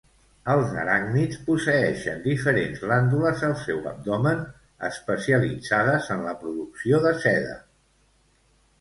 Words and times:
Els 0.51 0.71
aràcnids 0.83 1.41
posseeixen 1.49 2.23
diferents 2.23 2.81
glàndules 2.87 3.45
al 3.49 3.55
seu 3.67 3.85
abdomen, 3.93 4.43
especialitzades 4.91 6.13
en 6.19 6.29
la 6.31 6.37
producció 6.45 7.07
de 7.09 7.17
seda. 7.25 7.57